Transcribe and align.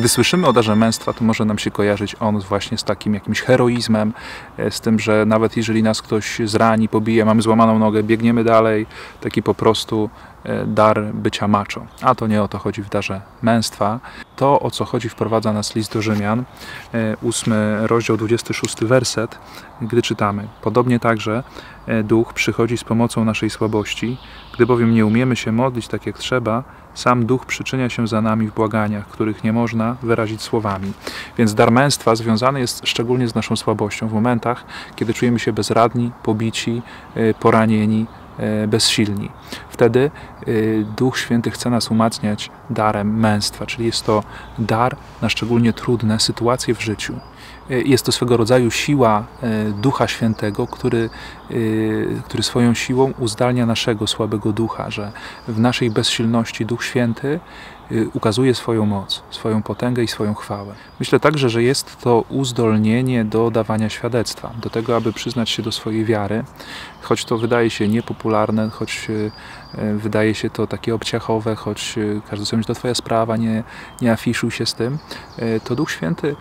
Gdy 0.00 0.08
słyszymy 0.08 0.46
o 0.46 0.52
darze 0.52 0.76
męstwa, 0.76 1.12
to 1.12 1.24
może 1.24 1.44
nam 1.44 1.58
się 1.58 1.70
kojarzyć 1.70 2.16
on 2.20 2.40
właśnie 2.40 2.78
z 2.78 2.84
takim 2.84 3.14
jakimś 3.14 3.40
heroizmem, 3.40 4.12
e, 4.58 4.70
z 4.70 4.80
tym, 4.80 4.98
że 4.98 5.26
nawet 5.26 5.56
jeżeli 5.56 5.82
nas 5.82 6.02
ktoś 6.02 6.40
zrani, 6.44 6.88
pobije, 6.88 7.24
mamy 7.24 7.42
złamaną 7.42 7.78
nogę, 7.78 8.02
biegniemy 8.02 8.44
dalej, 8.44 8.86
taki 9.20 9.42
po 9.42 9.54
prostu 9.54 10.10
dar 10.66 11.04
bycia 11.14 11.48
macho. 11.48 11.86
A 12.02 12.14
to 12.14 12.26
nie 12.26 12.42
o 12.42 12.48
to 12.48 12.58
chodzi 12.58 12.82
w 12.82 12.88
darze 12.88 13.20
męstwa. 13.42 14.00
To, 14.36 14.60
o 14.60 14.70
co 14.70 14.84
chodzi, 14.84 15.08
wprowadza 15.08 15.52
nas 15.52 15.74
list 15.74 15.92
do 15.92 16.02
Rzymian, 16.02 16.44
e, 16.94 17.16
ósmy 17.22 17.86
rozdział, 17.86 18.16
26 18.16 18.84
werset, 18.84 19.38
gdy 19.82 20.02
czytamy. 20.02 20.48
Podobnie 20.62 21.00
także 21.00 21.42
Duch 22.04 22.32
przychodzi 22.32 22.76
z 22.76 22.84
pomocą 22.84 23.24
naszej 23.24 23.50
słabości, 23.50 24.16
gdy 24.54 24.66
bowiem 24.66 24.94
nie 24.94 25.06
umiemy 25.06 25.36
się 25.36 25.52
modlić 25.52 25.88
tak 25.88 26.06
jak 26.06 26.18
trzeba, 26.18 26.64
sam 26.94 27.26
Duch 27.26 27.46
przyczynia 27.46 27.88
się 27.88 28.06
za 28.08 28.20
nami 28.20 28.46
w 28.46 28.54
błaganiach, 28.54 29.06
których 29.06 29.44
nie 29.44 29.52
można 29.52 29.96
wyrazić 30.02 30.42
słowami. 30.42 30.92
Więc 31.38 31.54
dar 31.54 31.70
męstwa 31.70 32.14
związany 32.14 32.60
jest 32.60 32.88
szczególnie 32.88 33.28
z 33.28 33.34
naszą 33.34 33.56
słabością 33.56 34.08
w 34.08 34.12
momentach, 34.12 34.64
kiedy 34.96 35.14
czujemy 35.14 35.38
się 35.38 35.52
bezradni, 35.52 36.10
pobici, 36.22 36.82
poranieni, 37.40 38.06
bezsilni. 38.68 39.30
Wtedy 39.80 40.10
y, 40.48 40.86
Duch 40.96 41.18
Święty 41.18 41.50
chce 41.50 41.70
nas 41.70 41.90
umacniać 41.90 42.50
darem 42.70 43.18
męstwa, 43.20 43.66
czyli 43.66 43.86
jest 43.86 44.06
to 44.06 44.22
dar 44.58 44.96
na 45.22 45.28
szczególnie 45.28 45.72
trudne 45.72 46.20
sytuacje 46.20 46.74
w 46.74 46.82
życiu. 46.82 47.14
Jest 47.70 48.06
to 48.06 48.12
swego 48.12 48.36
rodzaju 48.36 48.70
siła 48.70 49.24
Ducha 49.82 50.08
Świętego, 50.08 50.66
który, 50.66 51.10
który 52.24 52.42
swoją 52.42 52.74
siłą 52.74 53.12
uzdalnia 53.18 53.66
naszego 53.66 54.06
słabego 54.06 54.52
ducha, 54.52 54.90
że 54.90 55.12
w 55.48 55.60
naszej 55.60 55.90
bezsilności 55.90 56.66
Duch 56.66 56.84
Święty 56.84 57.40
ukazuje 58.12 58.54
swoją 58.54 58.86
moc, 58.86 59.22
swoją 59.30 59.62
potęgę 59.62 60.02
i 60.02 60.08
swoją 60.08 60.34
chwałę. 60.34 60.74
Myślę 61.00 61.20
także, 61.20 61.50
że 61.50 61.62
jest 61.62 62.00
to 62.00 62.24
uzdolnienie 62.28 63.24
do 63.24 63.50
dawania 63.50 63.88
świadectwa, 63.88 64.50
do 64.62 64.70
tego, 64.70 64.96
aby 64.96 65.12
przyznać 65.12 65.50
się 65.50 65.62
do 65.62 65.72
swojej 65.72 66.04
wiary, 66.04 66.44
choć 67.02 67.24
to 67.24 67.38
wydaje 67.38 67.70
się 67.70 67.88
niepopularne, 67.88 68.70
choć 68.70 69.08
wydaje 69.96 70.34
się 70.34 70.50
to 70.50 70.66
takie 70.66 70.94
obciachowe, 70.94 71.56
choć 71.56 71.98
każdy 72.30 72.46
sobie 72.46 72.58
myśli, 72.58 72.74
to 72.74 72.78
twoja 72.78 72.94
sprawa, 72.94 73.36
nie, 73.36 73.64
nie 74.00 74.12
afiszuj 74.12 74.50
się 74.50 74.66
z 74.66 74.74
tym, 74.74 74.98
to 75.64 75.76
Duch 75.76 75.90
Święty 75.90 76.36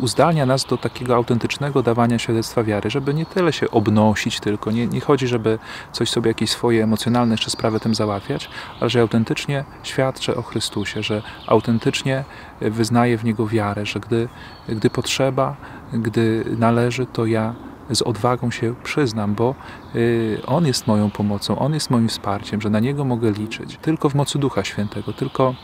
uzdalnia 0.00 0.46
nas 0.46 0.64
do 0.64 0.76
takiego 0.76 1.14
autentycznego 1.14 1.82
dawania 1.82 2.18
świadectwa 2.18 2.64
wiary, 2.64 2.90
żeby 2.90 3.14
nie 3.14 3.26
tyle 3.26 3.52
się 3.52 3.70
obnosić 3.70 4.40
tylko, 4.40 4.70
nie, 4.70 4.86
nie 4.86 5.00
chodzi, 5.00 5.28
żeby 5.28 5.58
coś 5.92 6.10
sobie, 6.10 6.28
jakieś 6.28 6.50
swoje 6.50 6.84
emocjonalne 6.84 7.34
jeszcze 7.34 7.50
sprawy 7.50 7.80
tym 7.80 7.94
załatwiać, 7.94 8.50
ale 8.80 8.90
że 8.90 9.00
autentycznie 9.00 9.64
świadczę 9.82 10.36
o 10.40 10.42
Chrystusie, 10.42 11.02
że 11.02 11.22
autentycznie 11.46 12.24
wyznaję 12.60 13.18
w 13.18 13.24
Niego 13.24 13.46
wiarę, 13.46 13.86
że 13.86 14.00
gdy, 14.00 14.28
gdy 14.68 14.90
potrzeba, 14.90 15.56
gdy 15.92 16.44
należy, 16.58 17.06
to 17.06 17.26
ja 17.26 17.54
z 17.90 18.02
odwagą 18.02 18.50
się 18.50 18.74
przyznam, 18.84 19.34
bo 19.34 19.54
y, 19.94 20.38
On 20.46 20.66
jest 20.66 20.86
moją 20.86 21.10
pomocą, 21.10 21.58
On 21.58 21.74
jest 21.74 21.90
moim 21.90 22.08
wsparciem, 22.08 22.60
że 22.60 22.70
na 22.70 22.80
Niego 22.80 23.04
mogę 23.04 23.30
liczyć. 23.30 23.78
Tylko 23.82 24.10
w 24.10 24.14
mocy 24.14 24.38
Ducha 24.38 24.64
Świętego, 24.64 25.12
tylko 25.12 25.54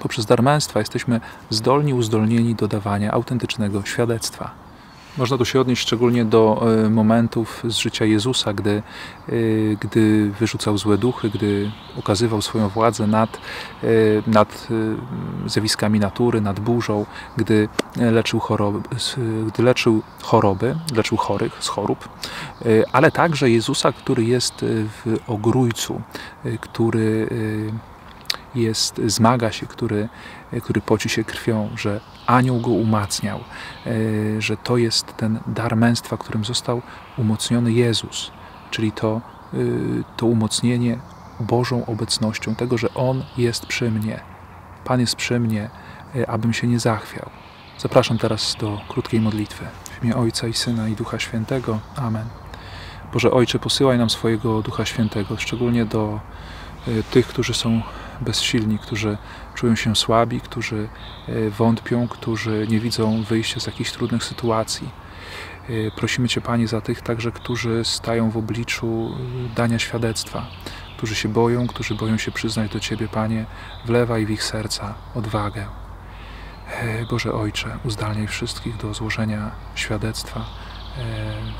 poprzez 0.00 0.26
dar 0.26 0.42
męstwa 0.42 0.78
jesteśmy 0.78 1.20
zdolni, 1.50 1.94
uzdolnieni 1.94 2.54
do 2.54 2.68
dawania 2.68 3.12
autentycznego 3.12 3.84
świadectwa. 3.84 4.63
Można 5.18 5.38
tu 5.38 5.44
się 5.44 5.60
odnieść 5.60 5.82
szczególnie 5.82 6.24
do 6.24 6.66
e, 6.86 6.90
momentów 6.90 7.62
z 7.64 7.76
życia 7.76 8.04
Jezusa, 8.04 8.52
gdy, 8.52 8.82
e, 9.28 9.32
gdy 9.80 10.30
wyrzucał 10.40 10.78
złe 10.78 10.98
duchy, 10.98 11.30
gdy 11.30 11.70
okazywał 11.98 12.42
swoją 12.42 12.68
władzę 12.68 13.06
nad, 13.06 13.36
e, 13.36 13.86
nad 14.26 14.68
zjawiskami 15.46 16.00
natury, 16.00 16.40
nad 16.40 16.60
burzą, 16.60 17.06
gdy 17.36 17.68
leczył 17.96 18.40
choroby, 18.40 18.88
gdy 19.46 19.62
leczył 19.62 20.02
choroby, 20.22 20.76
leczył 20.94 21.18
chorych 21.18 21.56
z 21.60 21.68
chorób, 21.68 22.08
ale 22.92 23.10
także 23.10 23.50
Jezusa, 23.50 23.92
który 23.92 24.24
jest 24.24 24.54
w 24.64 25.16
ogrójcu, 25.26 26.00
który 26.60 27.28
jest, 28.54 29.00
zmaga 29.06 29.52
się, 29.52 29.66
który, 29.66 30.08
który 30.62 30.80
poci 30.80 31.08
się 31.08 31.24
krwią, 31.24 31.70
że 31.76 32.00
anioł 32.26 32.60
go 32.60 32.70
umacniał, 32.70 33.40
e, 33.86 33.92
że 34.40 34.56
to 34.56 34.76
jest 34.76 35.16
ten 35.16 35.40
dar 35.46 35.76
męstwa, 35.76 36.16
którym 36.16 36.44
został 36.44 36.82
umocniony 37.18 37.72
Jezus, 37.72 38.30
czyli 38.70 38.92
to, 38.92 39.20
e, 39.54 39.56
to 40.16 40.26
umocnienie 40.26 40.98
Bożą 41.40 41.86
obecnością, 41.86 42.54
tego, 42.54 42.78
że 42.78 42.94
On 42.94 43.24
jest 43.36 43.66
przy 43.66 43.90
mnie. 43.90 44.20
Pan 44.84 45.00
jest 45.00 45.16
przy 45.16 45.40
mnie, 45.40 45.70
e, 46.16 46.30
abym 46.30 46.52
się 46.52 46.66
nie 46.66 46.78
zachwiał. 46.78 47.30
Zapraszam 47.78 48.18
teraz 48.18 48.56
do 48.60 48.80
krótkiej 48.88 49.20
modlitwy. 49.20 49.64
W 50.00 50.04
imię 50.04 50.16
Ojca 50.16 50.46
i 50.46 50.52
Syna 50.52 50.88
i 50.88 50.96
Ducha 50.96 51.18
Świętego. 51.18 51.78
Amen. 51.96 52.24
Boże 53.12 53.30
Ojcze, 53.30 53.58
posyłaj 53.58 53.98
nam 53.98 54.10
swojego 54.10 54.62
Ducha 54.62 54.84
Świętego, 54.84 55.36
szczególnie 55.36 55.84
do 55.84 56.20
tych, 57.10 57.26
którzy 57.26 57.54
są 57.54 57.82
bezsilni, 58.20 58.78
którzy 58.78 59.18
czują 59.54 59.76
się 59.76 59.96
słabi, 59.96 60.40
którzy 60.40 60.88
e, 61.28 61.50
wątpią, 61.50 62.08
którzy 62.08 62.66
nie 62.70 62.80
widzą 62.80 63.22
wyjścia 63.22 63.60
z 63.60 63.66
jakichś 63.66 63.92
trudnych 63.92 64.24
sytuacji. 64.24 64.88
E, 65.68 65.90
prosimy 65.96 66.28
Cię, 66.28 66.40
Panie, 66.40 66.68
za 66.68 66.80
tych 66.80 67.02
także, 67.02 67.32
którzy 67.32 67.84
stają 67.84 68.30
w 68.30 68.36
obliczu 68.36 68.86
e, 68.86 69.54
dania 69.54 69.78
świadectwa, 69.78 70.46
którzy 70.96 71.14
się 71.14 71.28
boją, 71.28 71.66
którzy 71.66 71.94
boją 71.94 72.18
się 72.18 72.32
przyznać 72.32 72.72
do 72.72 72.80
Ciebie, 72.80 73.08
Panie, 73.08 73.44
wlewaj 73.86 74.26
w 74.26 74.30
ich 74.30 74.44
serca 74.44 74.94
odwagę. 75.14 75.66
Boże 77.10 77.32
Ojcze, 77.32 77.78
uzdalniaj 77.84 78.26
wszystkich 78.26 78.76
do 78.76 78.94
złożenia 78.94 79.50
świadectwa 79.74 80.44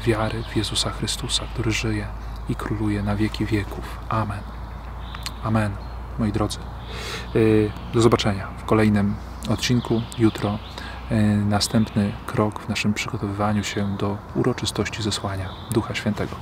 wiary 0.05 0.43
w 0.53 0.57
Jezusa 0.57 0.91
Chrystusa, 0.91 1.45
który 1.53 1.73
żyje 1.73 2.07
i 2.49 2.55
króluje 2.55 3.03
na 3.03 3.17
wieki 3.17 3.47
wieków. 3.47 3.99
Amen. 4.09 4.41
Amen 5.43 5.94
moi 6.19 6.33
drodzy. 6.33 6.59
Y, 7.37 7.71
do 7.95 8.01
zobaczenia 8.01 8.49
w 8.59 8.65
kolejnym 8.65 9.15
odcinku. 9.49 10.03
Jutro 10.19 10.59
y, 11.13 11.15
następny 11.37 12.13
krok 12.27 12.61
w 12.61 12.69
naszym 12.69 12.95
przygotowywaniu 12.95 13.65
się 13.65 13.97
do 13.97 14.19
uroczystości 14.35 15.03
zesłania 15.03 15.49
Ducha 15.73 15.95
Świętego. 15.95 16.37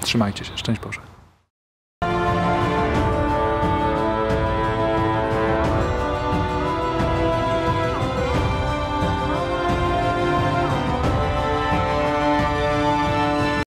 Trzymajcie 0.00 0.44
się. 0.44 0.56
Szczęść 0.56 0.80
Boże. 0.80 1.07